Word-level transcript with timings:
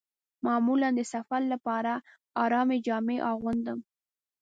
معمولاً 0.45 0.89
د 0.97 1.01
سفر 1.13 1.41
لپاره 1.53 1.93
ارامې 2.43 2.77
جامې 2.87 3.17
اغوندم. 3.31 3.79